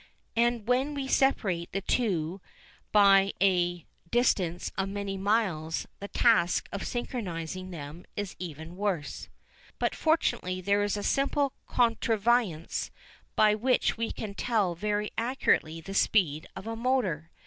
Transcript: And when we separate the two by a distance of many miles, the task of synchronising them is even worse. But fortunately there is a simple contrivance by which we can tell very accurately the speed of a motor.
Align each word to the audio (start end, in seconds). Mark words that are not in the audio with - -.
And 0.35 0.67
when 0.67 0.95
we 0.95 1.07
separate 1.07 1.71
the 1.73 1.81
two 1.81 2.41
by 2.91 3.33
a 3.39 3.85
distance 4.09 4.71
of 4.75 4.89
many 4.89 5.15
miles, 5.15 5.85
the 5.99 6.07
task 6.07 6.67
of 6.71 6.81
synchronising 6.81 7.69
them 7.69 8.05
is 8.15 8.35
even 8.39 8.77
worse. 8.77 9.29
But 9.77 9.93
fortunately 9.93 10.59
there 10.59 10.81
is 10.81 10.97
a 10.97 11.03
simple 11.03 11.53
contrivance 11.67 12.89
by 13.35 13.53
which 13.53 13.95
we 13.95 14.11
can 14.11 14.33
tell 14.33 14.73
very 14.73 15.11
accurately 15.19 15.81
the 15.81 15.93
speed 15.93 16.47
of 16.55 16.65
a 16.65 16.75
motor. 16.75 17.29